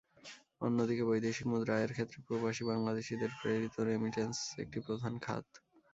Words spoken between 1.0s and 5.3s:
বৈদেশিক মুদ্রা আয়ের ক্ষেত্রে প্রবাসী বাংলাদেশিদের প্রেরিত রেমিট্যান্স একটি প্রধান